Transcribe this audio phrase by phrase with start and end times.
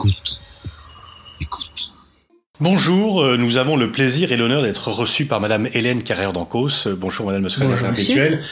[0.00, 0.40] Écoute.
[1.42, 1.92] Écoute.
[2.58, 6.86] Bonjour, euh, nous avons le plaisir et l'honneur d'être reçus par Madame Hélène Carrère d'Ancos.
[6.86, 8.42] Euh, Bonjour Madame le secrétaire perpétuel.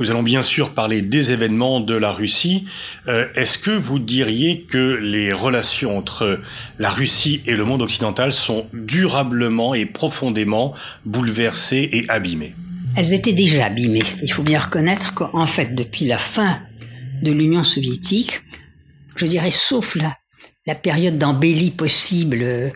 [0.00, 2.64] Nous allons bien sûr parler des événements de la Russie.
[3.06, 6.40] Euh, Est-ce que vous diriez que les relations entre
[6.80, 12.56] la Russie et le monde occidental sont durablement et profondément bouleversées et abîmées?
[12.96, 14.02] Elles étaient déjà abîmées.
[14.24, 16.62] Il faut bien reconnaître qu'en fait, depuis la fin
[17.22, 18.42] de l'Union soviétique,
[19.14, 20.16] je dirais sauf la,
[20.66, 22.70] la période d'embellie possible euh,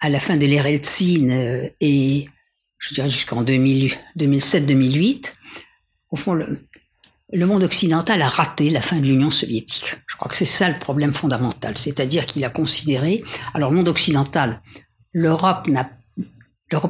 [0.00, 2.28] à la fin de l'ère Eltsine euh, et
[2.78, 5.34] je dirais jusqu'en 2007-2008,
[6.10, 6.58] au fond, le,
[7.46, 9.96] monde occidental a raté la fin de l'Union soviétique.
[10.06, 11.76] Je crois que c'est ça le problème fondamental.
[11.76, 14.62] C'est-à-dire qu'il a considéré, alors le monde occidental,
[15.12, 15.68] l'Europe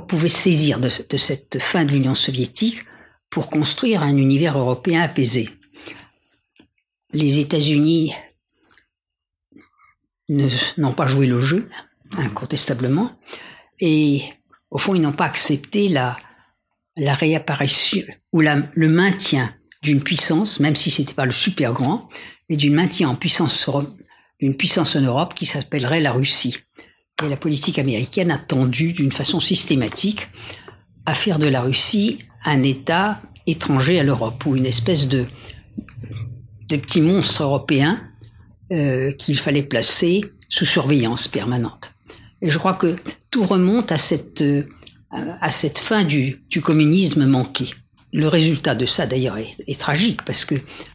[0.06, 2.84] pouvait saisir de, cette fin de l'Union soviétique
[3.30, 5.48] pour construire un univers européen apaisé.
[7.12, 8.12] Les États-Unis
[10.28, 11.68] n'ont pas joué le jeu,
[12.16, 13.18] incontestablement,
[13.80, 14.22] et
[14.70, 16.16] au fond, ils n'ont pas accepté la,
[16.96, 22.08] la réapparition ou la, le maintien d'une puissance, même si c'était pas le super grand,
[22.48, 23.70] mais d'une maintien en puissance,
[24.40, 26.56] d'une puissance en Europe qui s'appellerait la Russie.
[27.24, 30.28] Et la politique américaine a tendu d'une façon systématique
[31.06, 35.26] à faire de la Russie un État étranger à l'Europe ou une espèce de,
[36.68, 38.07] de petit monstre européen
[38.72, 41.92] euh, qu'il fallait placer sous surveillance permanente.
[42.40, 42.96] Et je crois que
[43.30, 44.64] tout remonte à cette, euh,
[45.10, 47.66] à cette fin du, du communisme manqué.
[48.12, 50.54] Le résultat de ça, d'ailleurs, est, est tragique parce que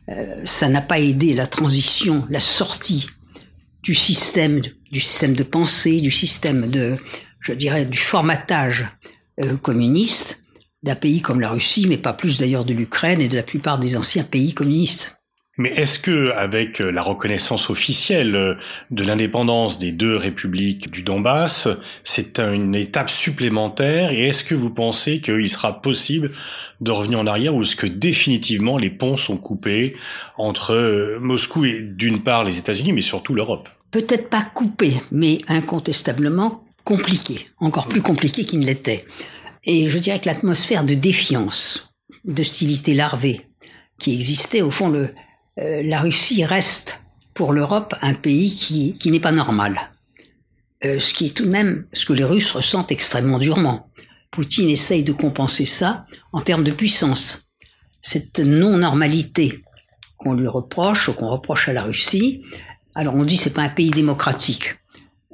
[0.09, 3.07] euh, ça n'a pas aidé la transition, la sortie
[3.83, 6.95] du système, du système de pensée, du système de,
[7.41, 8.87] je dirais, du formatage
[9.39, 10.43] euh, communiste
[10.83, 13.79] d'un pays comme la Russie, mais pas plus d'ailleurs de l'Ukraine et de la plupart
[13.79, 15.17] des anciens pays communistes.
[15.57, 18.55] Mais est-ce que, avec euh, la reconnaissance officielle euh,
[18.89, 21.67] de l'indépendance des deux républiques du Donbass,
[22.03, 26.31] c'est une étape supplémentaire Et est-ce que vous pensez qu'il sera possible
[26.81, 29.95] de revenir en arrière ou est-ce que définitivement les ponts sont coupés
[30.39, 33.69] entre euh, Moscou et d'une part les États-Unis, mais surtout l'Europe?
[33.91, 39.05] Peut-être pas coupé, mais incontestablement compliqué, encore plus compliqué qu'il ne l'était.
[39.65, 41.93] Et je dirais que l'atmosphère de défiance,
[42.25, 43.41] d'hostilité larvée
[43.99, 45.13] qui existait, au fond, le,
[45.59, 47.01] euh, la Russie reste
[47.33, 49.91] pour l'Europe un pays qui, n'est pas normal.
[50.85, 53.89] Euh, ce qui est tout de même ce que les Russes ressentent extrêmement durement.
[54.31, 57.51] Poutine essaye de compenser ça en termes de puissance.
[58.01, 59.63] Cette non-normalité
[60.17, 62.43] qu'on lui reproche qu'on reproche à la Russie,
[62.95, 64.75] alors on dit c'est pas un pays démocratique.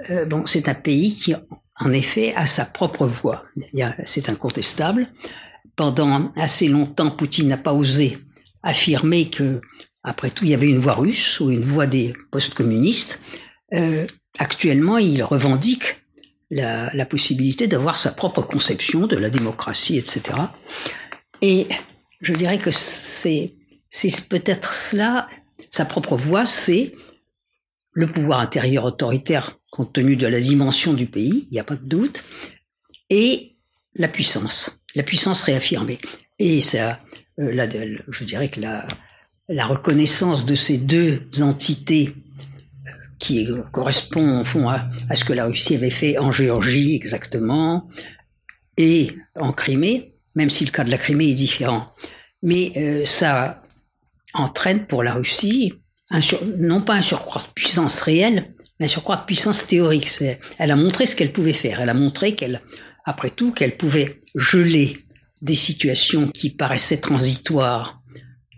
[0.09, 1.33] Euh, bon, c'est un pays qui,
[1.79, 3.09] en effet, a sa propre
[3.81, 5.07] a- C'est incontestable.
[5.75, 8.17] Pendant assez longtemps, Poutine n'a pas osé
[8.63, 9.61] affirmer que,
[10.03, 13.21] après tout, il y avait une voix russe ou une voix des post-communistes.
[13.73, 16.01] Euh, actuellement, il revendique
[16.49, 20.37] la, possibilité d'avoir sa propre conception de la démocratie, etc.
[21.41, 21.67] Et
[22.21, 23.53] je dirais que c'est
[24.29, 25.27] peut-être cela,
[25.69, 26.93] sa propre voix, c'est
[27.93, 31.75] le pouvoir intérieur autoritaire compte tenu de la dimension du pays, il n'y a pas
[31.75, 32.23] de doute,
[33.09, 33.57] et
[33.95, 35.99] la puissance, la puissance réaffirmée.
[36.39, 36.99] Et ça,
[37.39, 38.87] euh, je dirais que la,
[39.49, 42.15] la reconnaissance de ces deux entités
[42.87, 47.89] euh, qui correspond au fond à, ce que la Russie avait fait en Géorgie exactement
[48.77, 51.87] et en Crimée, même si le cas de la Crimée est différent.
[52.43, 53.63] Mais euh, ça
[54.33, 55.73] entraîne pour la Russie
[56.57, 60.09] non pas un surcroît de puissance réelle, mais un surcroît de puissance théorique.
[60.57, 61.81] Elle a montré ce qu'elle pouvait faire.
[61.81, 62.61] Elle a montré qu'elle,
[63.05, 64.97] après tout, qu'elle pouvait geler
[65.41, 67.98] des situations qui paraissaient transitoires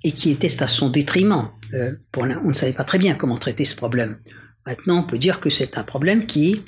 [0.04, 1.50] et qui étaient à son détriment.
[1.74, 4.18] Euh, pour l'in- on ne savait pas très bien comment traiter ce problème.
[4.66, 6.62] Maintenant, on peut dire que c'est un problème qui est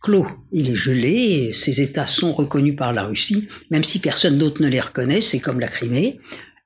[0.00, 0.26] clos.
[0.52, 4.68] Il est gelé, ces États sont reconnus par la Russie, même si personne d'autre ne
[4.68, 6.20] les reconnaît, c'est comme la Crimée,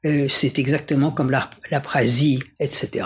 [0.05, 1.83] euh, c'est exactement comme la, la
[2.61, 3.05] etc.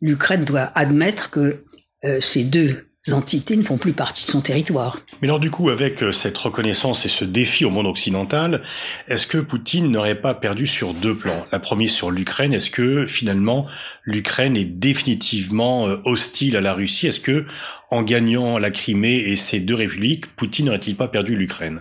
[0.00, 1.64] L'Ukraine doit admettre que
[2.04, 4.98] euh, ces deux entités ne font plus partie de son territoire.
[5.20, 8.62] Mais alors du coup, avec euh, cette reconnaissance et ce défi au monde occidental,
[9.08, 11.44] est-ce que Poutine n'aurait pas perdu sur deux plans?
[11.52, 13.66] La première sur l'Ukraine, est-ce que finalement
[14.04, 17.06] l'Ukraine est définitivement euh, hostile à la Russie?
[17.06, 17.44] Est-ce que
[17.90, 21.80] en gagnant la Crimée et ces deux républiques, Poutine n'aurait-il pas perdu l'Ukraine?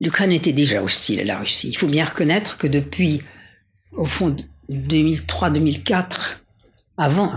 [0.00, 1.68] L'Ukraine était déjà hostile à la Russie.
[1.68, 3.22] Il faut bien reconnaître que depuis,
[3.92, 4.36] au fond,
[4.70, 6.38] 2003-2004,
[6.98, 7.32] avant,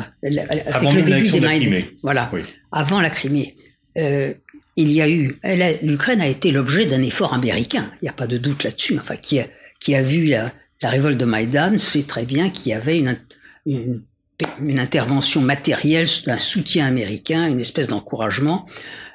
[0.67, 2.41] Avant le début des de la voilà, Oui.
[2.71, 3.55] avant la Crimée,
[3.97, 4.33] euh,
[4.75, 7.91] il y a eu, a- l'Ukraine a été l'objet d'un effort américain.
[8.01, 8.97] Il n'y a pas de doute là-dessus.
[8.99, 9.45] Enfin, qui a,
[9.79, 10.51] qui a vu la,
[10.81, 13.17] la révolte de Maïdan sait très bien qu'il y avait une,
[13.65, 14.01] une,
[14.61, 18.65] une intervention matérielle, un soutien américain, une espèce d'encouragement.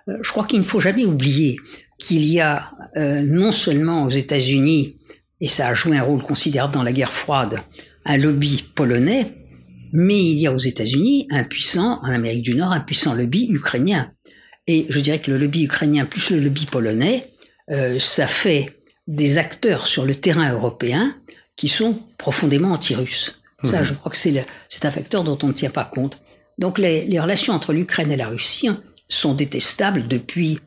[0.08, 1.56] Euh, je crois qu'il ne faut jamais oublier
[1.99, 4.99] qu'il y a euh, non seulement aux États-Unis,
[5.41, 7.61] et ça a joué un rôle considérable dans la guerre froide,
[8.05, 9.44] un lobby polonais,
[9.94, 13.46] mais il y a aux États-Unis un puissant, en Amérique du Nord, un puissant lobby
[13.49, 14.12] ukrainien.
[14.67, 17.31] Et je dirais que le lobby ukrainien plus le lobby polonais,
[17.70, 18.76] euh, ça fait
[19.06, 21.14] des acteurs sur le terrain européen
[21.55, 23.41] qui sont profondément anti-russes.
[23.62, 23.85] Ça, mhm.
[23.85, 26.20] je crois que c'est un facteur dont on ne tient pas compte.
[26.58, 28.69] Donc les, les relations entre l'Ukraine et la Russie
[29.08, 30.58] sont détestables depuis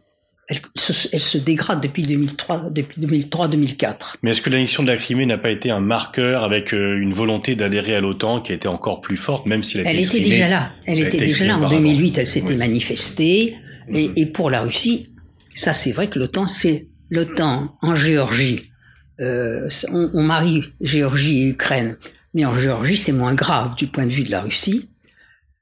[0.47, 4.15] elle se, elle se, dégrade depuis 2003, depuis 2003-2004.
[4.23, 7.13] Mais est-ce que l'annexion de la Crimée n'a pas été un marqueur avec euh, une
[7.13, 10.21] volonté d'adhérer à l'OTAN qui a été encore plus forte, même si elle, elle était
[10.21, 10.71] déjà là.
[10.85, 12.17] Elle, était déjà là en 2008.
[12.17, 13.57] Elle s'était manifestée.
[13.89, 14.13] Et, mhm.
[14.15, 15.13] et, pour la Russie,
[15.53, 18.71] ça c'est vrai que l'OTAN, c'est l'OTAN en Géorgie.
[19.19, 21.97] Euh, on, on marie Géorgie et Ukraine,
[22.33, 24.89] mais en Géorgie c'est moins grave du point de vue de la Russie.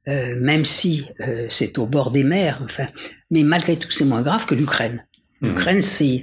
[0.08, 2.86] Euh, même si euh, c'est au bord des mers, enfin,
[3.31, 5.06] mais malgré tout, c'est moins grave que l'Ukraine.
[5.42, 5.50] Mhm.
[5.50, 6.22] L'Ukraine, c'est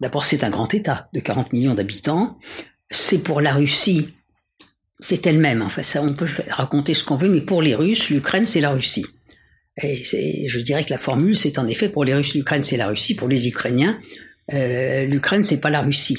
[0.00, 2.38] d'abord c'est un grand État de 40 millions d'habitants.
[2.90, 4.14] C'est pour la Russie,
[5.00, 5.62] c'est elle-même.
[5.62, 8.70] Enfin, ça, on peut raconter ce qu'on veut, mais pour les Russes, l'Ukraine, c'est la
[8.70, 9.06] Russie.
[9.82, 10.02] Et
[10.48, 13.14] je dirais que la formule, c'est en effet pour les Russes, l'Ukraine, c'est la Russie.
[13.14, 14.00] Pour les Ukrainiens,
[14.54, 16.18] euh, l'Ukraine, c'est pas la Russie.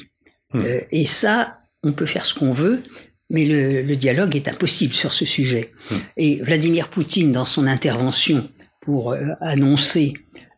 [0.53, 0.62] Mhm.
[0.65, 2.81] Euh, et ça, on peut faire ce qu'on veut,
[3.30, 5.71] mais le, le, dialogue est impossible sur ce sujet.
[5.92, 5.95] Hmm.
[6.15, 8.50] Et Vladimir Poutine, dans son intervention
[8.88, 10.13] pour euh, annoncer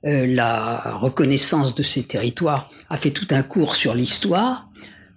[0.05, 4.69] euh, la reconnaissance de ces territoires, a fait tout un cours sur l'histoire,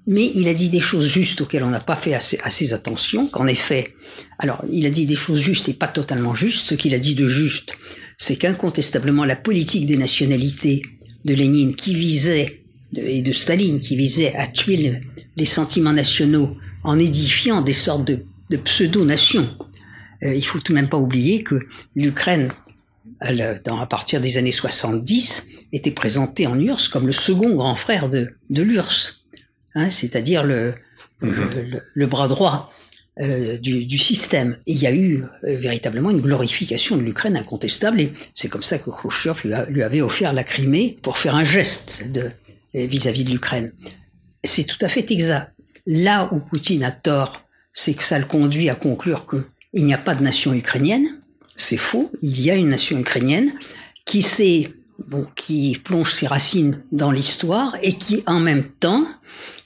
[0.06, 3.47] mais il a dit des choses justes auxquelles on n'a pas fait assez, attention, qu'en
[3.47, 3.93] effet,
[4.38, 7.14] alors il a dit des choses justes et pas totalement justes, ce qu'il a dit
[7.14, 7.76] de juste,
[8.17, 10.81] c'est qu'incontestablement la politique des nationalités
[11.26, 12.62] de Lénine qui visait,
[12.97, 15.03] et de Staline qui visait à tuer
[15.37, 19.55] les sentiments nationaux en édifiant des sortes de, de pseudo-nations.
[20.23, 21.61] Euh, il faut tout de même pas oublier que
[21.94, 22.50] l'Ukraine,
[23.23, 28.31] à partir des années 70, était présentée en URSS comme le second grand frère de,
[28.51, 29.25] de l'URSS,
[29.75, 30.75] hein, c'est-à-dire le,
[31.21, 31.49] le,
[31.95, 32.71] le, bras droit
[33.21, 34.59] euh, du, du, système.
[34.67, 38.63] Et il y a eu euh, véritablement une glorification de l'Ukraine incontestable, et c'est comme
[38.63, 42.05] ça que Khrushchev lui, lui, avait offert la Crimée pour faire un geste
[42.75, 43.73] vis-à-vis -vis de l'Ukraine.
[44.45, 45.53] C'est tout à fait exact.
[45.87, 47.43] Là où Poutine a tort,
[47.73, 51.22] c'est que ça le conduit à conclure qu'il n'y a pas de nation ukrainienne.
[51.62, 52.11] C'est faux.
[52.23, 53.53] Il y a une nation ukrainienne
[54.05, 54.70] qui s'est
[55.85, 59.06] plonge ses racines dans l'histoire et qui en même temps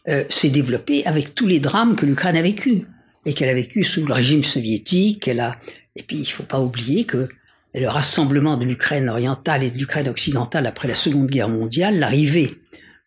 [0.08, 2.82] euh, s'est développée avec tous les drames que l'Ukraine a vécu
[3.25, 5.26] et qu'elle a vécu sous le régime soviétique.
[5.28, 5.58] Elle a
[5.94, 7.28] et puis il faut pas oublier que
[7.75, 12.50] le rassemblement de l'Ukraine orientale et de l'Ukraine occidentale après la Seconde Guerre mondiale, l'arrivée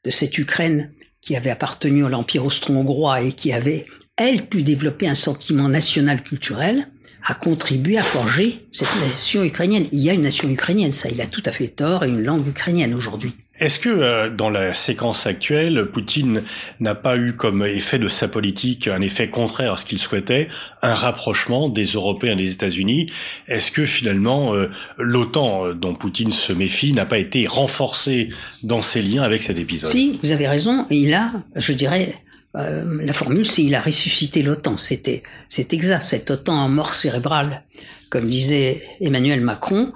[0.04, 0.92] de cette Ukraine
[1.22, 6.24] qui avait appartenu à l'Empire austro-hongrois et qui avait, elle, pu développer un sentiment national
[6.24, 6.88] culturel,
[7.26, 9.86] a contribué à forger cette nation ukrainienne.
[9.92, 12.22] Il y a une nation ukrainienne, ça, il a tout à fait tort, et une
[12.22, 13.34] langue ukrainienne aujourd'hui.
[13.60, 16.44] Est-ce que euh, dans la séquence actuelle, Poutine
[16.80, 20.48] n'a pas eu comme effet de sa politique un effet contraire à ce qu'il souhaitait,
[20.82, 23.12] un rapprochement des Européens et des États-Unis?
[23.48, 28.30] Est-ce que finalement euh, l'OTAN euh, dont Poutine se méfie n'a pas été renforcé
[28.64, 29.90] dans ses liens avec cet épisode?
[29.90, 30.88] Si, vous avez raison.
[30.90, 32.16] Il a, je dirais,
[32.54, 34.78] la formule, c'est il a ressuscité l'OTAN.
[34.78, 36.02] C'était, c'est exact.
[36.02, 37.64] Cette OTAN en mort cérébrale,
[38.10, 39.94] comme disait Emmanuel Macron,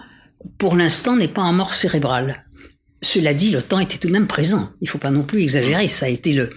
[0.58, 2.46] pour l'instant n'est pas en mort cérébrale.
[3.02, 4.72] Cela dit, l'OTAN était tout de même présent.
[4.82, 5.88] Il faut pas non plus exagérer.
[5.88, 6.52] Ça a été le,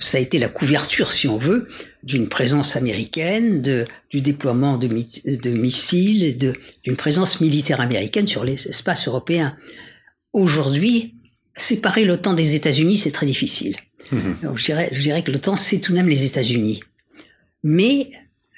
[0.00, 1.68] ça a été la couverture, si on veut,
[2.02, 6.36] d'une présence américaine, de, du déploiement de, de missiles,
[6.82, 9.56] d'une présence militaire américaine sur les espaces européens.
[10.32, 11.14] Aujourd'hui,
[11.56, 13.76] séparer l'OTAN des États-Unis, c'est très difficile.
[14.12, 14.56] Mhm.
[14.56, 16.80] je, dirais, que l'OTAN, c'est tout de même les États-Unis.
[17.62, 18.10] Mais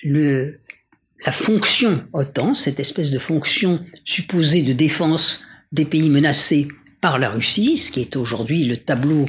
[0.04, 5.42] la fonction OTAN, cette espèce de fonction supposée de défense
[5.72, 6.68] des pays menacés
[7.00, 9.26] par la Russie, ce qui est aujourd'hui le tableau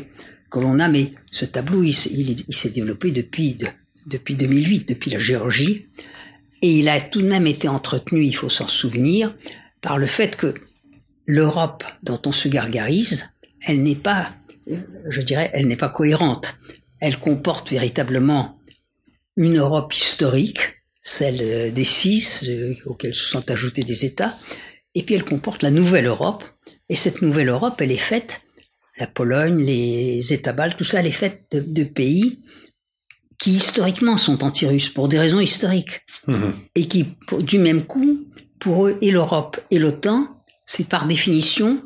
[0.52, 3.56] que l'on a, mais ce tableau, il, s'est développé depuis
[4.06, 5.88] 2008, depuis la Géorgie,
[6.62, 9.36] et il a tout de même été entretenu, il faut s'en souvenir,
[9.82, 10.54] par le fait que
[11.26, 13.30] l'Europe dont on se gargarise,
[13.66, 14.34] elle n'est pas,
[14.68, 16.60] je dirais, elle n'est pas cohérente.
[17.00, 18.60] Elle comporte véritablement
[19.36, 24.38] une Europe historique, celle des six, euh, auxquels se sont ajoutés des États,
[24.96, 26.44] et puis elle comporte la nouvelle Europe,
[26.90, 28.42] et cette nouvelle Europe, elle est faite,
[28.98, 32.40] la Pologne, les États baltes, tout ça, elle est faite de, pays
[33.40, 36.02] qui historiquement sont anti-russes pour des raisons historiques.
[36.28, 36.54] Mhm.
[36.76, 38.28] Et qui, du même coup,
[38.60, 40.28] pour eux, et l'Europe et l'OTAN,
[40.66, 41.84] c'est par définition,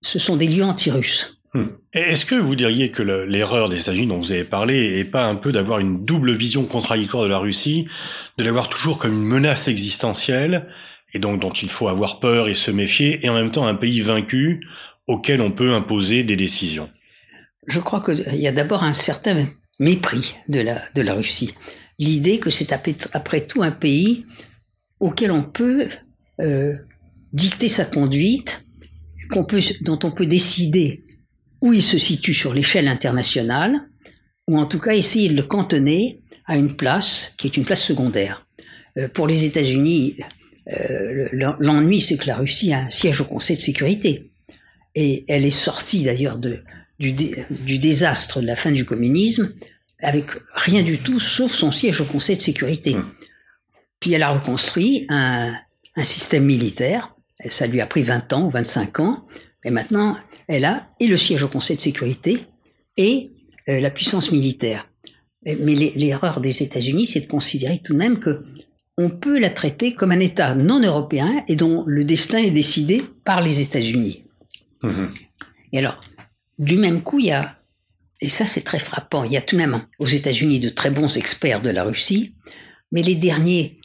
[0.00, 1.37] ce sont des lieux anti-russes.
[1.54, 1.64] Hmm.
[1.94, 5.34] Est-ce que vous diriez que l'erreur des États-Unis dont vous avez parlé est pas un
[5.34, 7.86] peu d'avoir une double vision contradictoire de la Russie,
[8.36, 10.68] de l'avoir toujours comme une menace existentielle
[11.14, 13.74] et donc dont il faut avoir peur et se méfier, et en même temps un
[13.74, 14.60] pays vaincu
[15.06, 16.90] auquel on peut imposer des décisions?
[17.66, 21.54] Je crois qu'il y a d'abord un certain mépris de la, de la Russie.
[21.98, 24.26] L'idée que c'est après tout un pays
[25.00, 25.88] auquel on peut
[26.40, 26.74] euh,
[27.32, 28.66] dicter sa conduite,
[29.30, 31.04] qu'on peut, dont on peut décider
[31.60, 33.88] où il se situe sur l'échelle internationale,
[34.46, 37.82] ou en tout cas essayer de le cantonner à une place qui est une place
[37.82, 38.46] secondaire.
[38.96, 40.16] Euh, pour les États-Unis,
[40.72, 44.30] euh, l'ennui, c'est que la Russie a un siège au Conseil de sécurité.
[44.94, 49.52] Et elle est sortie d'ailleurs du, du désastre de la fin du communisme
[50.00, 52.94] avec rien du tout sauf son siège au Conseil de sécurité.
[52.94, 53.10] Mmh.
[54.00, 55.54] Puis elle a reconstruit un,
[55.98, 57.14] un système militaire.
[57.42, 59.26] Et ça lui a pris 20 ans ou 25 ans.
[59.68, 60.16] Et maintenant,
[60.48, 62.40] elle a et le siège au Conseil de sécurité
[62.96, 63.30] et
[63.68, 64.88] euh, la puissance militaire.
[65.44, 68.44] Mais l'erreur des États-Unis, c'est de considérer tout de même que
[68.96, 73.04] on peut la traiter comme un État non européen et dont le destin est décidé
[73.24, 74.24] par les États-Unis.
[74.82, 75.06] Mmh
[75.70, 76.00] et alors,
[76.58, 77.58] du même coup, il y a,
[78.22, 80.90] et ça c'est très frappant, il y a tout de même aux États-Unis de très
[80.90, 82.34] bons experts de la Russie,
[82.90, 83.77] mais les derniers,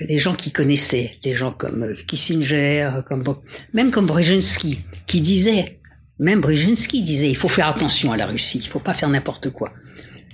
[0.00, 3.24] les gens qui connaissaient, les gens comme euh, Kissinger, comme,
[3.72, 5.80] même comme Brzezinski, qui disaient,
[6.18, 9.50] même Brzezinski disait, il faut faire attention à la Russie, il faut pas faire n'importe
[9.50, 9.72] quoi.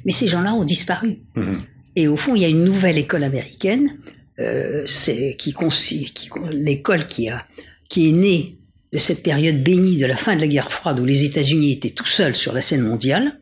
[0.05, 1.19] Mais ces gens-là ont disparu.
[1.35, 1.55] Mmh
[1.99, 3.99] et au fond, il y a une nouvelle école américaine,
[4.39, 7.47] euh, c'est qui, qui l'école qui a
[7.89, 8.59] qui est née
[8.93, 11.91] de cette période bénie de la fin de la guerre froide où les États-Unis étaient
[11.91, 13.41] tout seuls sur la scène mondiale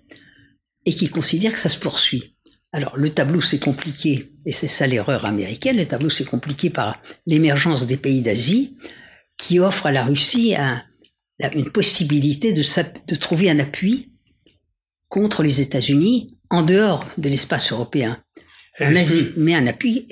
[0.86, 2.33] et qui considère que ça se poursuit.
[2.74, 5.76] Alors le tableau c'est compliqué et c'est ça l'erreur américaine.
[5.76, 8.76] Le tableau c'est compliqué par l'émergence des pays d'Asie
[9.38, 10.82] qui offrent à la Russie un,
[11.54, 12.64] une possibilité de,
[13.06, 14.12] de trouver un appui
[15.06, 18.20] contre les États-Unis en dehors de l'espace européen
[18.80, 20.08] en Asie, mais un appui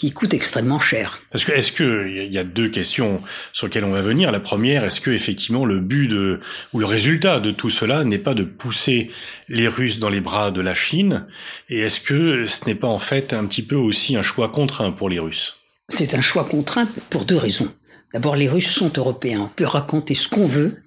[0.00, 1.20] qui coûte extrêmement cher.
[1.30, 3.20] Parce que est-ce que il y a deux questions
[3.52, 4.32] sur lesquelles on va venir.
[4.32, 6.40] La première, est-ce que effectivement le but de
[6.72, 9.10] ou le résultat de tout cela n'est pas de pousser
[9.48, 11.26] les Russes dans les bras de la Chine?
[11.68, 14.90] Et est-ce que ce n'est pas en fait un petit peu aussi un choix contraint
[14.90, 15.60] pour les Russes?
[15.90, 17.70] C'est un choix contraint pour deux raisons.
[18.14, 19.50] D'abord, les Russes sont européens.
[19.52, 20.82] On peut raconter ce qu'on veut,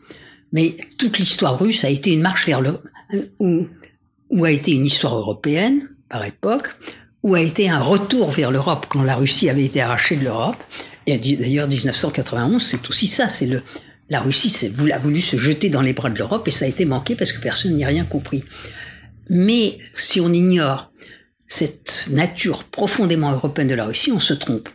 [0.52, 2.80] mais toute l'histoire russe a été une marche vers le
[3.38, 3.68] ou,
[4.32, 6.76] ou a été une histoire européenne par époque
[7.24, 10.58] où a été un retour vers l'Europe quand la Russie avait été arrachée de l'Europe.
[11.08, 13.30] Et d'ailleurs, 1991, c'est aussi ça.
[13.30, 13.50] C'est
[14.10, 16.86] la Russie a voulu se jeter dans les bras de l'Europe et ça a été
[16.86, 18.44] manqué parce que personne n'y a rien compris.
[19.30, 20.92] Mais si on ignore
[21.48, 24.70] cette nature profondément européenne de la Russie, on se trompe.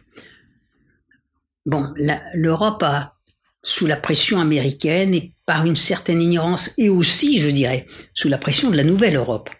[1.66, 1.92] Bon,
[2.34, 3.14] l'Europe a,
[3.62, 8.38] sous la pression américaine et par une certaine ignorance, et aussi, je dirais, sous la
[8.38, 9.50] pression de la nouvelle Europe,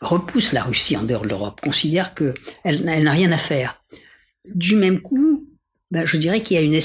[0.00, 3.82] repousse la Russie en dehors de l'Europe, considère que elle, n'a rien à faire.
[4.44, 5.48] Du même coup,
[5.90, 6.78] ben, je dirais qu'il y a une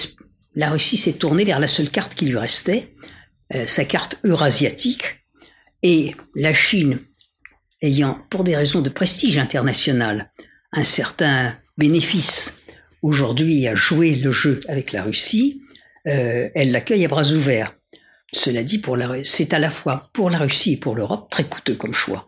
[0.55, 2.95] la Russie s'est tournée vers la seule carte qui lui restait,
[3.53, 5.25] euh, sa carte eurasiatique,
[5.81, 6.99] et la Chine,
[7.81, 10.31] ayant pour des raisons de prestige international
[10.71, 12.59] un certain bénéfice
[13.01, 15.61] aujourd'hui à jouer le jeu avec la Russie,
[16.07, 17.75] euh, elle l'accueille à bras ouverts.
[18.31, 18.81] Cela dit,
[19.23, 22.27] c'est à la fois pour la Russie et pour l'Europe très coûteux comme choix.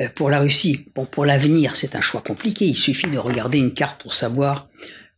[0.00, 2.66] Euh, pour la Russie, bon, pour l'avenir, c'est un choix compliqué.
[2.66, 4.68] Il suffit de regarder une carte pour savoir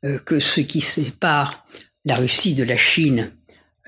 [0.04, 1.66] euh, que ce qui sépare
[2.04, 3.32] la Russie de la Chine,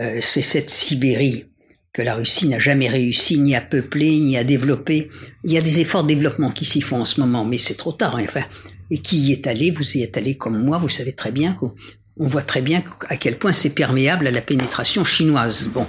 [0.00, 1.46] euh, c'est cette Sibérie
[1.92, 5.08] que la Russie n'a jamais réussi ni à peupler, ni à développer.
[5.44, 7.74] Il y a des efforts de développement qui s'y font en ce moment, mais c'est
[7.74, 8.16] trop tard.
[8.16, 8.24] Hein.
[8.24, 8.44] Enfin,
[8.90, 11.52] et qui y est allé, vous y êtes allé comme moi, vous savez très bien
[11.52, 11.74] qu'on
[12.16, 15.68] on voit très bien à quel point c'est perméable à la pénétration chinoise.
[15.68, 15.86] Bon,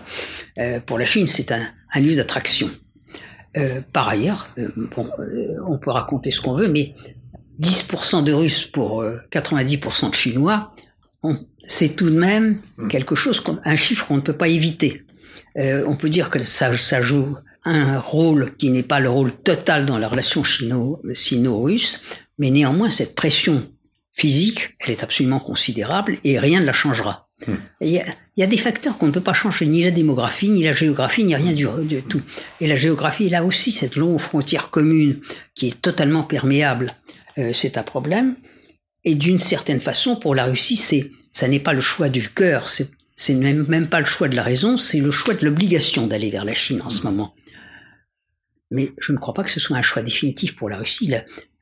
[0.86, 2.70] pour la Chine, c'est un lieu d'attraction.
[3.58, 6.94] Euh, par ailleurs, euh, bon, euh, on peut raconter ce qu'on veut, mais
[7.60, 10.74] 10% de Russes pour 90% de Chinois,
[11.64, 12.88] c'est tout de même mm.
[12.88, 15.06] quelque chose, un chiffre qu'on ne peut pas éviter.
[15.56, 19.86] on peut dire que ça, ça joue un rôle qui n'est pas le rôle total
[19.86, 22.02] dans la relation sino-russe,
[22.40, 23.70] mais néanmoins cette pression
[24.14, 27.30] physique, elle est absolument considérable et rien ne la changera.
[27.48, 27.56] Hmm.
[27.82, 28.04] Il
[28.38, 31.24] y, a, des facteurs qu'on ne peut pas changer, ni la démographie, ni la géographie,
[31.24, 32.22] ni rien du, tout.
[32.60, 35.22] Et la géographie, là aussi, cette longue frontière commune
[35.56, 36.88] qui est totalement perméable,
[37.38, 38.36] euh, c'est un problème.
[39.04, 42.70] Et d'une certaine façon, pour la Russie, c'est, ça n'est pas le choix du cœur,
[42.70, 42.90] c'est,
[43.34, 46.46] même, même pas le choix de la raison, c'est le choix de l'obligation d'aller vers
[46.46, 47.34] la Chine en ce moment.
[48.70, 51.14] Mais je ne crois pas que ce soit un choix définitif pour la Russie.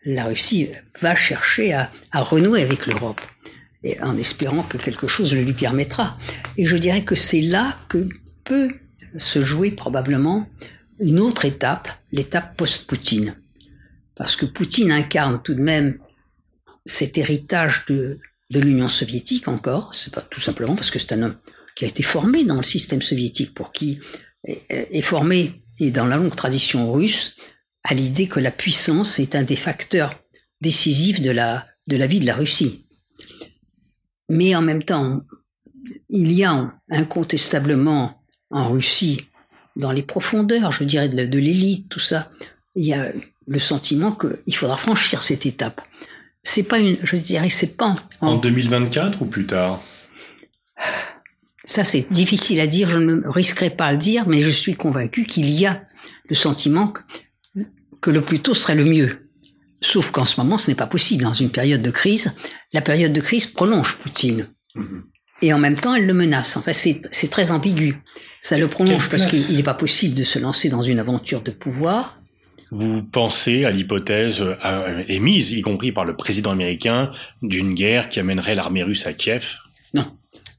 [0.05, 0.69] La, Russie
[1.01, 3.21] va chercher à renouer avec l'Europe
[4.01, 6.17] en espérant que quelque chose le lui permettra.
[6.57, 8.09] Et je dirais que c'est là que
[8.43, 8.69] peut
[9.17, 10.47] se jouer probablement
[10.99, 13.35] une autre étape, l'étape post-Poutine.
[14.15, 15.97] Parce que Poutine incarne tout de même
[16.85, 18.19] cet héritage de,
[18.49, 21.37] de l'Union soviétique encore, c'est pas tout simplement parce que c'est un homme
[21.75, 23.99] qui a été formé dans le système soviétique, pour qui
[24.43, 27.35] est, formé, et dans la longue tradition russe,
[27.83, 30.21] à l'idée que la puissance est un des facteurs
[30.59, 32.85] décisifs de la, de la vie de la Russie.
[34.29, 35.21] Mais en même temps,
[36.09, 38.21] il y a incontestablement
[38.51, 39.27] en Russie,
[39.75, 42.31] dans les profondeurs, je dirais, de l'élite, tout ça,
[42.75, 43.11] il y a
[43.47, 45.81] le sentiment qu'il faudra franchir cette étape.
[46.43, 49.81] C'est pas une, je dirais, c'est pas en, en 2024 ou plus tard?
[51.65, 54.75] Ça, c'est difficile à dire, je ne risquerai pas à le dire, mais je suis
[54.75, 55.83] convaincu qu'il y a
[56.27, 56.93] le sentiment
[58.01, 59.28] que, le plus tôt serait le mieux.
[59.81, 61.23] Sauf qu'en ce moment, ce n'est pas possible.
[61.23, 62.33] Dans une période de crise,
[62.73, 64.47] la période de crise prolonge Poutine.
[64.75, 65.03] Mhm.
[65.41, 66.57] Et en même temps, elle le menace.
[66.57, 68.01] Enfin, c'est très ambigu.
[68.41, 71.51] Ça le prolonge parce qu'il n'est pas possible de se lancer dans une aventure de
[71.51, 72.21] pouvoir.
[72.71, 78.19] Vous pensez à l'hypothèse euh, émise, y compris par le président américain, d'une guerre qui
[78.19, 79.55] amènerait l'armée russe à Kiev?
[79.93, 80.05] Non.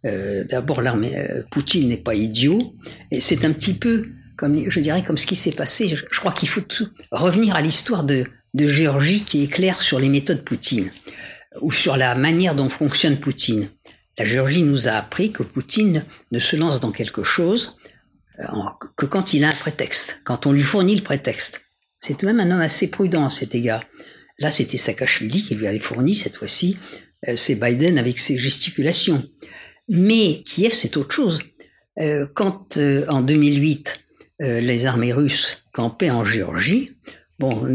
[0.07, 2.75] Euh, D'abord, l'armée euh, Poutine n'est pas idiot.
[3.11, 5.89] Et c'est un petit peu, comme je dirais, comme ce qui s'est passé.
[5.89, 8.25] Je, je crois qu'il faut tout, revenir à l'histoire de,
[8.55, 10.91] de Géorgie qui est claire sur les méthodes Poutine
[11.61, 13.71] ou sur la manière dont fonctionne Poutine.
[14.19, 17.79] La Géorgie nous a appris que Poutine ne se lance dans quelque chose
[18.41, 18.45] euh,
[18.97, 21.63] que quand il a un prétexte, quand on lui fournit le prétexte.
[21.99, 23.85] C'est tout de même un homme assez prudent à cet égard.
[24.39, 26.79] Là, c'était Saakashvili qui lui avait fourni, cette fois-ci,
[27.29, 29.23] euh, c'est Biden avec ses gesticulations.
[29.89, 31.43] Mais Kiev, c'est autre chose.
[31.99, 32.79] Euh, quand
[33.09, 34.05] en 2008,
[34.43, 36.97] les armées russes campaient en Géorgie,
[37.41, 37.67] bon,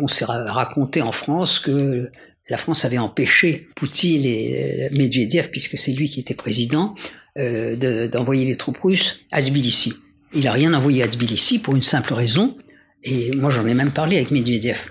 [0.00, 2.10] on s'est raconté en France que
[2.48, 6.94] la France avait empêché Poutine et euh, Medvedev, puisque c'est lui qui était président,
[7.38, 9.94] euh, d'envoyer les troupes russes à Tbilissi.
[10.32, 12.56] Il a rien envoyé à Tbilissi pour une simple raison,
[13.02, 14.90] et moi j'en ai même parlé avec Medvedev.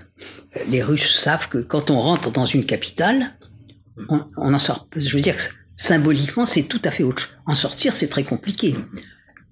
[0.68, 3.36] Les Russes savent que quand on rentre dans une capitale,
[4.08, 4.88] on, en sort.
[4.96, 5.42] Je veux dire que
[5.76, 7.40] symboliquement, c'est tout à fait autre.
[7.46, 8.74] En sortir, c'est très compliqué.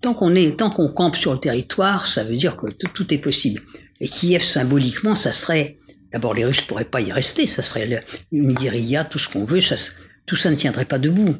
[0.00, 3.18] Tant qu'on est, tant qu'on campe sur le territoire, ça veut dire que tout est
[3.18, 3.62] possible.
[4.00, 5.78] Et Kiev, symboliquement, ça serait
[6.12, 9.60] D'abord, les Russes pourraient pas y rester, ça serait une guérilla, tout ce qu'on veut,
[9.60, 9.76] ça,
[10.26, 11.36] tout ça ne tiendrait pas debout.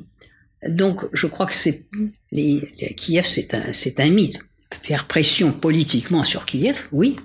[0.69, 1.87] Donc, je crois que c'est
[2.33, 4.41] les, Kiev, c'est un, c'est un mythe.
[4.83, 7.17] Faire pression politiquement sur Kiev, oui,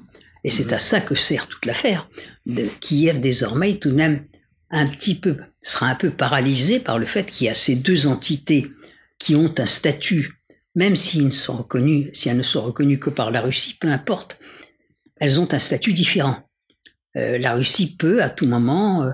[0.46, 2.10] et c'est à ça que sert toute l'affaire.
[2.46, 4.26] De Kiev désormais, tout de même,
[4.70, 8.08] un petit peu, sera un peu paralysé par le fait qu'il y a ces deux
[8.08, 8.72] entités
[9.20, 10.43] qui ont un statut,
[10.76, 13.88] même s'ils ne sont reconnus, si elles ne sont reconnues que par la Russie, peu
[13.88, 14.40] importe,
[15.20, 16.38] elles ont un statut différent.
[17.16, 19.12] Euh, la Russie peut à tout moment, euh,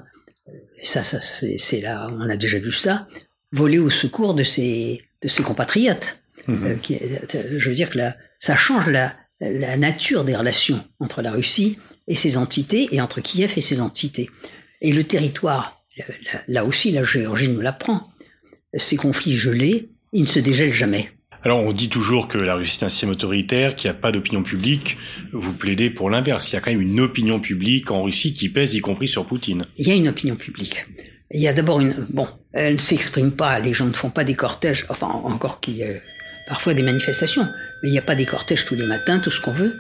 [0.82, 3.08] ça, ça c'est là, on a déjà vu ça,
[3.52, 6.24] voler au secours de ses de ses compatriotes.
[6.48, 6.65] Mhm.
[6.65, 6.98] Euh, qui,
[7.58, 11.78] je veux dire que là, ça change la, la nature des relations entre la Russie
[12.08, 14.30] et ses entités et entre Kiev et ses entités.
[14.82, 15.84] Et le territoire,
[16.48, 18.10] là aussi, la Géorgie nous l'apprend.
[18.74, 21.12] Ces conflits gelés, ils ne se dégèlent jamais.
[21.43, 24.12] Alors on dit toujours que la Russie est un système autoritaire, qu'il n'y a pas
[24.12, 24.97] d'opinion publique.
[25.32, 26.52] Vous plaidez pour l'inverse.
[26.52, 29.25] Il y a quand même une opinion publique en Russie qui pèse, y compris sur
[29.25, 29.63] Poutine.
[29.78, 30.86] Il y a une opinion publique.
[31.32, 32.08] Il y a d'abord une...
[32.10, 35.78] Bon, elle ne s'exprime pas, les gens ne font pas des cortèges, enfin encore qu'il
[35.78, 35.93] y a
[36.47, 37.47] parfois des manifestations,
[37.84, 39.80] mais il n'y a pas des cortèges tous les matins, tout ce qu'on veut.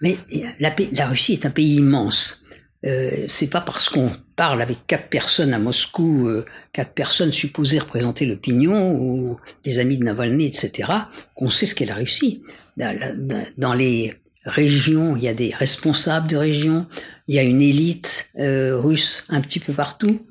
[0.00, 0.16] Mais
[0.58, 2.42] la, la Russie est un pays immense.
[2.84, 7.78] Euh, c'est pas parce qu'on parle avec quatre personnes à Moscou, euh, quatre personnes supposées
[7.78, 10.92] représenter l'opinion ou les amis de Navalny, etc.,
[11.34, 12.42] qu'on sait ce qu'est la Russie.
[12.76, 16.86] Dans, les régions, il y a des responsables de régions,
[17.26, 20.26] il y a une élite euh, russe un petit peu partout.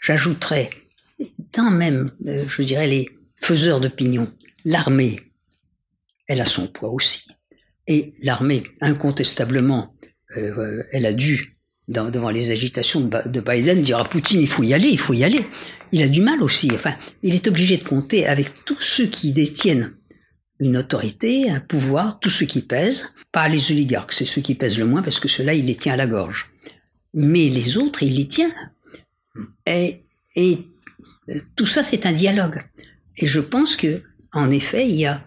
[0.00, 0.70] J'ajouterais,
[1.52, 4.32] dans même, je dirais, les faiseurs d'opinion,
[4.64, 5.20] l'armée,
[6.26, 7.28] elle a son poids aussi.
[7.86, 9.94] Et l'armée, incontestablement,
[10.34, 11.51] elle a dû
[11.88, 15.24] devant les agitations de, Biden, dire à Poutine, il faut y aller, il faut y
[15.24, 15.44] aller.
[15.90, 16.70] Il a du mal aussi.
[16.72, 19.94] Enfin, il est obligé de compter avec tous ceux qui détiennent
[20.60, 23.12] une autorité, un pouvoir, tous ceux qui pèsent.
[23.32, 25.94] Pas les oligarques, c'est ceux qui pèsent le moins parce que ceux-là, il les tient
[25.94, 26.50] à la gorge.
[27.14, 28.52] Mais les autres, il les tient.
[29.66, 30.04] Et,
[30.36, 30.58] et
[31.56, 32.62] tout ça, c'est un dialogue.
[33.16, 35.24] Et je pense que, en effet, il y a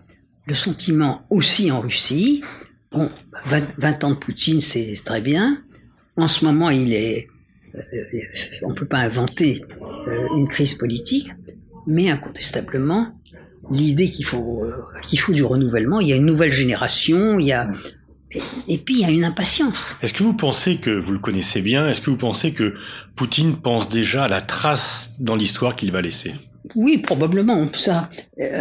[0.47, 2.43] le sentiment aussi en Russie.
[2.91, 3.09] Bon,
[3.47, 5.63] 20, 20 ans de Poutine, c'est très bien.
[6.17, 7.27] En ce moment, il est,
[7.75, 7.81] euh,
[8.63, 9.63] on peut pas inventer
[10.07, 11.29] euh, une crise politique,
[11.87, 13.13] mais incontestablement,
[13.71, 17.47] l'idée qu'il faut, euh, qu'il faut du renouvellement, il y a une nouvelle génération, il
[17.47, 17.69] y a,
[18.67, 19.97] et, puis il y a une impatience.
[20.01, 22.75] Est-ce que vous pensez que vous le connaissez bien Est-ce que vous pensez que
[23.15, 26.33] Poutine pense déjà à la trace dans l'histoire qu'il va laisser?
[26.75, 27.69] Oui, probablement.
[27.73, 28.09] Ça,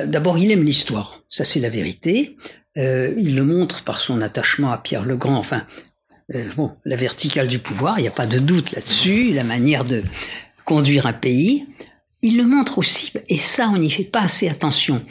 [0.07, 1.23] d'abord, il aime l'histoire.
[1.29, 2.37] Ça, c'est la vérité.
[2.77, 5.64] Euh, il le montre par son attachement à Pierre le Grand, enfin,
[6.35, 9.85] euh, bon, la verticale du pouvoir, il n'y a pas de doute là-dessus, la manière
[9.85, 10.03] de
[10.65, 11.67] conduire un pays.
[12.23, 15.05] Il le montre aussi, et ça, on n'y fait pas assez attention.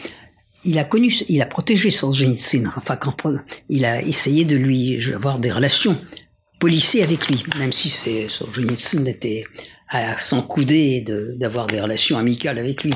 [0.65, 2.97] Il a connu, il a protégé Solzhenitsyn, enfin,
[3.69, 5.99] il a essayé de lui avoir des relations
[6.60, 9.43] policées avec lui, même si c'est Solzhenitsyn était
[9.89, 11.06] à s'en couder
[11.38, 12.93] d'avoir des relations amicales avec lui.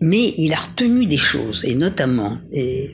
[0.00, 2.92] Mais il a retenu des choses, et notamment, et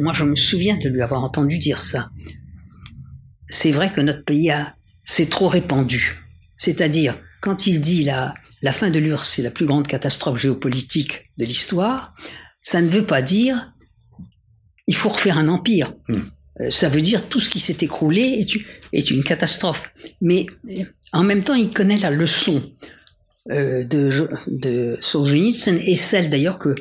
[0.00, 2.10] moi je me souviens de lui avoir entendu dire ça.
[3.46, 6.20] C'est vrai que notre pays a, c'est trop répandu.
[6.56, 11.30] C'est-à-dire, quand il dit la, la fin de l'URSS, c'est la plus grande catastrophe géopolitique
[11.36, 12.14] de l'histoire,
[12.62, 13.74] ça ne veut pas dire
[14.86, 15.94] il faut refaire un empire.
[16.08, 16.18] Hmm.
[16.60, 18.58] Euh, ça veut dire tout ce qui s'est écroulé est,
[18.92, 19.92] est, une catastrophe.
[20.20, 20.46] Mais
[21.12, 22.62] en même temps, il connaît la leçon
[23.50, 24.10] euh, de,
[24.46, 26.74] de Solzhenitsyn et celle d'ailleurs que,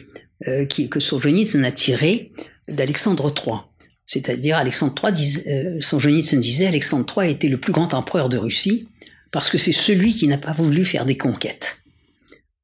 [0.48, 2.32] euh, que Solzhenitsyn a tirée
[2.68, 3.58] d'Alexandre III.
[4.06, 8.38] C'est-à-dire, Alexandre III, disait, euh, Solzhenitsyn disait, Alexandre III était le plus grand empereur de
[8.38, 8.90] Russie
[9.32, 11.78] parce que c'est celui qui n'a pas voulu faire des conquêtes.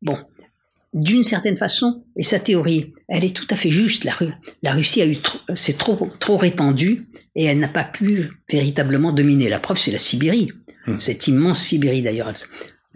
[0.01, 0.17] Bon,
[0.93, 4.05] d'une certaine façon, et sa théorie, elle est tout à fait juste.
[4.05, 4.17] La,
[4.63, 5.17] la Russie a eu
[5.53, 9.49] s'est trop trop répandue et elle n'a pas pu véritablement dominer.
[9.49, 10.51] La preuve, c'est la Sibérie,
[10.87, 10.99] mmh.
[10.99, 12.33] cette immense Sibérie d'ailleurs.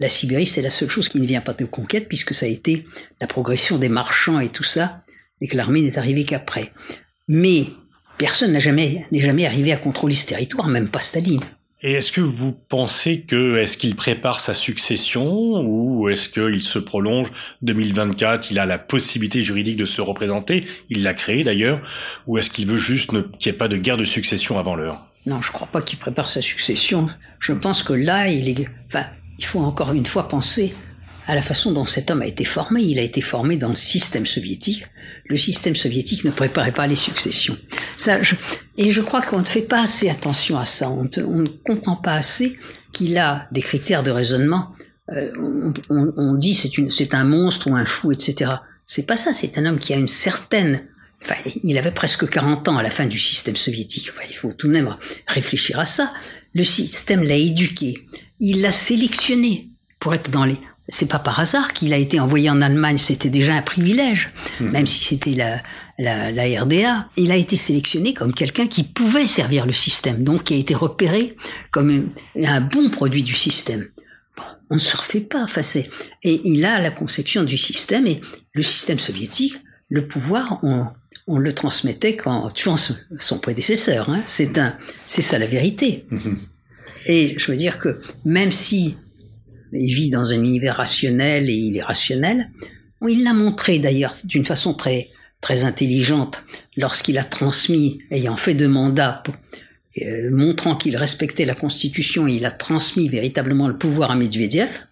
[0.00, 2.48] La Sibérie, c'est la seule chose qui ne vient pas de conquête puisque ça a
[2.48, 2.84] été
[3.20, 5.04] la progression des marchands et tout ça,
[5.40, 6.72] et que l'armée n'est arrivée qu'après.
[7.28, 7.66] Mais
[8.18, 11.42] personne n'a jamais n'est jamais arrivé à contrôler ce territoire, même pas Staline.
[11.82, 16.78] Et est-ce que vous pensez que est-ce qu'il prépare sa succession ou est-ce qu'il se
[16.78, 21.82] prolonge 2024 Il a la possibilité juridique de se représenter, il l'a créé d'ailleurs,
[22.26, 25.10] ou est-ce qu'il veut juste qu'il n'y ait pas de guerre de succession avant l'heure?
[25.26, 27.08] Non, je crois pas qu'il prépare sa succession.
[27.38, 29.04] Je pense que là, il est, enfin,
[29.38, 30.74] il faut encore une fois penser
[31.26, 32.82] à la façon dont cet homme a été formé.
[32.82, 34.86] Il a été formé dans le système soviétique.
[35.26, 37.56] Le système soviétique ne préparait pas les successions.
[37.96, 38.18] Ça,
[38.76, 40.90] et je crois qu'on ne fait pas assez attention à ça.
[40.90, 42.58] On, ne comprend pas assez
[42.92, 44.72] qu'il a des critères de raisonnement.
[45.10, 45.30] Euh,
[45.88, 48.52] on, on, dit c'est une, c'est un monstre ou un fou, etc.
[48.84, 49.32] C'est pas ça.
[49.32, 50.88] C'est un homme qui a une certaine
[51.24, 54.10] Enfin, il avait presque 40 ans à la fin du système soviétique.
[54.12, 54.94] Enfin, il faut tout de même
[55.26, 56.12] réfléchir à ça.
[56.54, 58.06] Le système l'a éduqué.
[58.40, 62.50] Il l'a sélectionné pour être dans les, c'est pas par hasard qu'il a été envoyé
[62.50, 64.68] en Allemagne, c'était déjà un privilège, hmm.
[64.68, 65.62] même si c'était la,
[65.98, 67.08] la, la, RDA.
[67.16, 70.74] Il a été sélectionné comme quelqu'un qui pouvait servir le système, donc qui a été
[70.74, 71.36] repéré
[71.70, 73.88] comme un, bon produit du système.
[74.36, 75.62] Bon, on ne se refait pas, enfin
[76.22, 78.20] et il a la conception du système et
[78.52, 79.56] le système soviétique,
[79.88, 80.86] le pouvoir, on,
[81.26, 84.10] on le transmettait quand tuant son prédécesseur.
[84.10, 84.22] Hein.
[84.26, 86.04] C'est un, c'est ça la vérité.
[86.10, 86.34] Hmm.
[87.06, 88.96] Et je veux dire que même si
[89.74, 92.50] il vit dans un univers rationnel et il est rationnel.
[93.06, 95.10] Il l'a montré d'ailleurs d'une façon très
[95.40, 96.42] très intelligente
[96.76, 99.22] lorsqu'il a transmis, ayant fait deux mandats,
[100.00, 104.86] euh, montrant qu'il respectait la Constitution, il a transmis véritablement le pouvoir à Medvedev,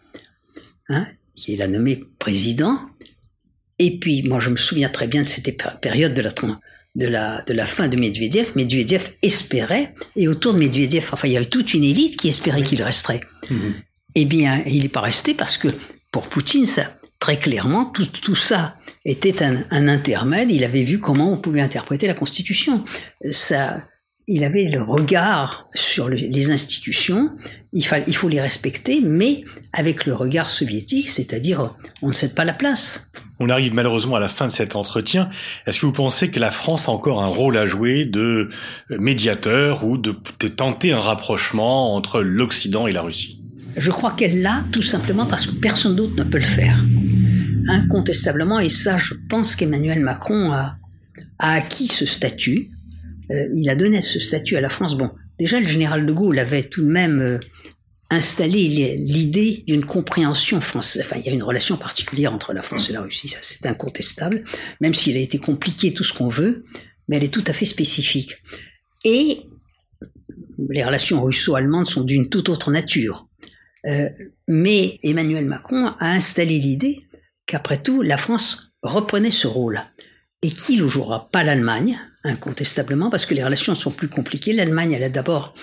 [0.90, 2.78] hein, qui l'a nommé président.
[3.78, 6.30] Et puis, moi, je me souviens très bien de cette période de la,
[6.94, 8.52] de la, de la fin de Medvedev.
[8.54, 12.62] Medvedev espérait, et autour de Medvedev, enfin, il y avait toute une élite qui espérait
[12.62, 13.22] qu'il resterait.
[13.44, 13.72] Mm-hmm.
[14.14, 15.68] Eh bien, il n'est pas resté parce que
[16.10, 20.50] pour Poutine, ça, très clairement, tout, tout ça était un, un, intermède.
[20.50, 22.84] Il avait vu comment on pouvait interpréter la Constitution.
[23.30, 23.82] Ça,
[24.26, 27.30] il avait le regard sur les institutions.
[27.72, 32.44] Il, il faut les respecter, mais avec le regard soviétique, c'est-à-dire on ne cède pas
[32.44, 33.10] la place.
[33.40, 35.28] On arrive malheureusement à la fin de cet entretien.
[35.66, 38.50] Est-ce que vous pensez que la France a encore un rôle à jouer de
[38.90, 40.12] médiateur ou de
[40.48, 43.41] tenter un rapprochement entre l'Occident et la Russie?
[43.76, 46.84] Je crois qu'elle l'a tout simplement parce que personne d'autre ne peut le faire.
[47.68, 50.76] Incontestablement, et ça, je pense qu'Emmanuel Macron a,
[51.38, 52.70] acquis ce statut.
[53.30, 54.96] Euh, il a donné ce statut à la France.
[54.96, 57.38] Bon, déjà, le général de Gaulle avait tout de même euh,
[58.10, 61.02] installé l'idée d'une compréhension française.
[61.04, 63.64] Enfin, il y a une relation particulière entre la France et la Russie, ça c'est
[63.66, 64.44] incontestable,
[64.80, 66.64] même s'il a été compliqué tout ce qu'on veut,
[67.08, 68.36] mais elle est tout à fait spécifique.
[69.04, 69.40] Et
[70.70, 73.28] les relations russo-allemandes sont d'une toute autre nature.
[73.86, 74.08] Euh,
[74.46, 77.04] mais Emmanuel Macron a installé l'idée
[77.46, 79.82] qu'après tout, la France reprenait ce rôle
[80.42, 84.52] et qu'il ne jouera pas l'Allemagne, incontestablement, parce que les relations sont plus compliquées.
[84.52, 85.54] L'Allemagne, elle a d'abord,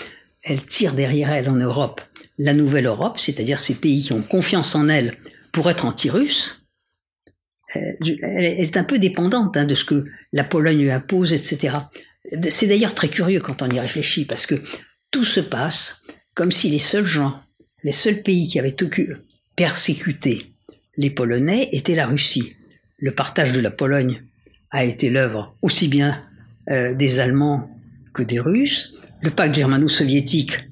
[0.43, 2.01] elle tire derrière elle en Europe
[2.37, 5.17] la nouvelle Europe, c'est-à-dire ces pays qui ont confiance en elle
[5.51, 6.65] pour être anti-russes.
[7.75, 11.77] Euh, elle est un peu dépendante hein, de ce que la Pologne lui impose, etc.
[12.49, 14.55] C'est d'ailleurs très curieux quand on y réfléchit, parce que
[15.11, 16.03] tout se passe
[16.33, 17.41] comme si les seuls gens
[17.83, 18.75] les seuls pays qui avaient
[19.55, 20.53] persécuté
[20.99, 22.55] les Polonais étaient la Russie.
[22.97, 24.21] Le partage de la Pologne
[24.69, 26.21] a été l'œuvre aussi bien
[26.69, 27.71] euh, des Allemands
[28.13, 28.97] que des Russes.
[29.21, 30.69] Le pacte germano-soviétique,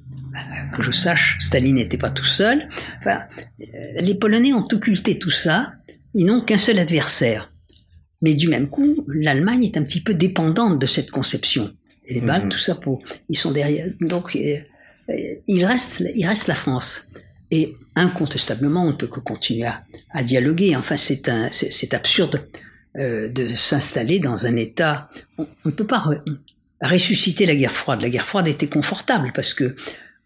[0.76, 2.68] que je sache, Staline n'était pas tout seul.
[3.00, 3.22] Enfin,
[3.62, 3.66] euh,
[4.02, 5.74] les Polonais ont occulté tout ça.
[6.14, 7.52] Ils n'ont qu'un seul adversaire.
[8.22, 11.74] Mais du même coup, l'Allemagne est un petit peu dépendante de cette conception.
[12.06, 12.50] Et les Baltes, mhm.
[12.50, 13.88] tout ça, pour, ils sont derrière.
[14.02, 14.58] Donc, euh, euh,
[15.10, 17.10] il reste, il reste la France.
[17.50, 20.76] Et incontestablement, on ne peut que continuer à, à dialoguer.
[20.76, 22.46] Enfin, c'est un, c'est absurde
[22.98, 25.10] euh, de s'installer dans un État.
[25.38, 26.04] On, ne peut pas
[26.82, 28.02] ressusciter la guerre froide.
[28.02, 29.76] La guerre froide était confortable parce que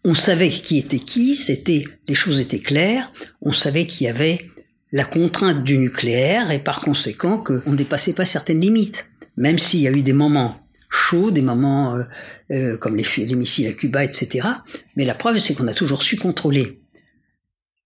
[0.04, 1.36] on savait qui était qui.
[1.36, 3.12] C'était, les choses étaient claires.
[3.42, 4.48] On savait qu'il y avait
[4.90, 9.06] la contrainte du nucléaire et par conséquent qu'on ne dépassait pas certaines limites.
[9.36, 10.61] Même s'il y a eu des moments
[10.92, 12.04] chauds, des moments euh,
[12.50, 14.46] euh, comme les, les, missiles à Cuba, etc.
[14.94, 16.82] Mais la preuve, c'est qu'on a toujours su contrôler.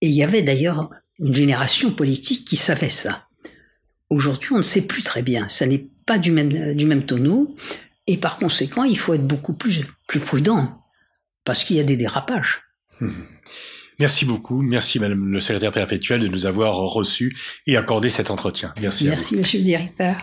[0.01, 0.89] Et il y avait d'ailleurs
[1.19, 3.27] une génération politique qui savait ça.
[4.09, 5.47] Aujourd'hui, on ne sait plus très bien.
[5.47, 7.55] Ça n'est pas du même, du même tonneau.
[8.05, 10.83] Et par conséquent, il faut être beaucoup plus, plus prudent.
[11.45, 12.61] Parce qu'il y a des dérapages.
[13.99, 14.61] Merci beaucoup.
[14.61, 18.73] Merci, Madame le secrétaire perpétuel, de nous avoir reçus et accordé cet entretien.
[18.81, 19.05] Merci.
[19.05, 20.17] Merci, Monsieur le directeur.